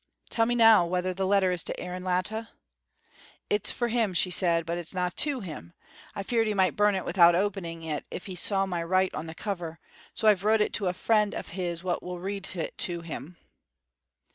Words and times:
"Tell 0.31 0.47
me 0.47 0.55
now 0.55 0.83
whether 0.83 1.13
the 1.13 1.27
letter 1.27 1.51
is 1.51 1.61
to 1.65 1.79
Aaron 1.79 2.03
Latta?" 2.03 2.49
"It's 3.51 3.69
for 3.69 3.87
him," 3.89 4.15
she 4.15 4.31
said, 4.31 4.65
"but 4.65 4.75
it's 4.79 4.95
no' 4.95 5.09
to 5.17 5.41
him. 5.41 5.75
I'm 6.15 6.23
feared 6.23 6.47
he 6.47 6.55
might 6.55 6.75
burn 6.75 6.95
it 6.95 7.05
without 7.05 7.35
opening 7.35 7.83
it 7.83 8.03
if 8.09 8.25
he 8.25 8.33
saw 8.35 8.65
my 8.65 8.81
write 8.81 9.13
on 9.13 9.27
the 9.27 9.35
cover, 9.35 9.79
so 10.15 10.27
I've 10.27 10.43
wrote 10.43 10.59
it 10.61 10.73
to 10.73 10.87
a 10.87 10.93
friend 10.93 11.35
of 11.35 11.49
his 11.49 11.83
wha 11.83 11.99
will 12.01 12.19
read 12.19 12.47
it 12.55 12.75
to 12.79 13.01
him." 13.01 13.37